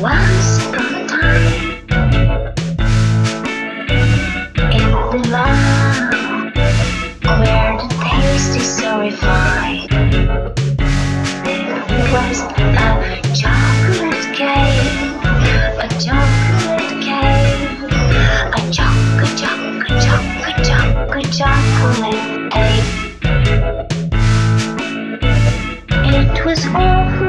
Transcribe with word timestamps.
once 0.00 0.64
upon 0.64 0.94
a 0.94 1.06
time 1.06 1.52
in 4.72 4.90
the 5.10 5.28
land 5.28 6.54
where 7.22 7.76
the 7.76 7.86
thirsty 8.00 8.60
so 8.60 9.00
refined. 9.00 9.92
It 11.44 12.12
was 12.12 12.40
a 12.40 12.90
chocolate 13.36 14.24
cake, 14.34 14.88
a 15.76 15.88
chocolate 16.00 16.96
cake, 17.04 17.60
a 18.56 18.72
chocolate, 18.72 19.36
chocolate, 19.36 20.00
chocolate, 20.00 20.60
chocolate, 20.64 21.30
chocolate 21.30 22.52
cake. 22.52 22.88
It 26.06 26.44
was 26.46 26.64
all. 26.74 27.19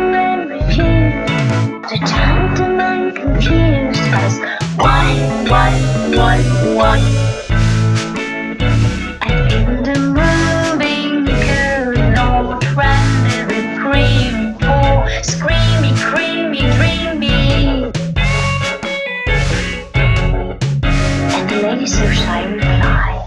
And 22.00 22.62
fly. 22.62 23.26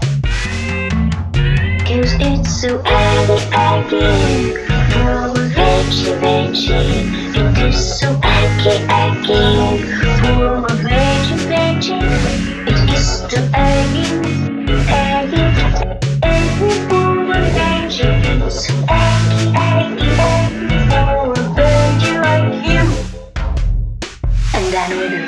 Cause 1.85 2.13
it's 2.19 2.61
so 2.61 2.81
aggy, 2.85 3.43
aggy. 3.53 4.55
Of 4.95 5.37
veggie, 5.53 6.13
veggie. 6.19 7.35
It 7.35 7.57
is 7.67 7.99
so 7.99 8.19
aggy, 8.23 8.75
aggy. 8.89 10.14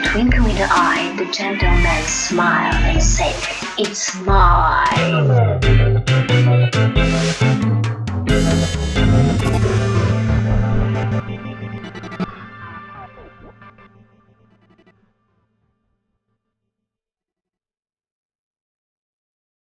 Twinkle 0.03 0.45
in 0.45 0.55
the 0.55 0.67
eye, 0.69 1.15
the 1.17 1.25
gentleman 1.31 2.03
smiled 2.03 2.75
and 2.83 3.01
said, 3.01 3.35
It's 3.77 4.19
mine. 4.21 5.27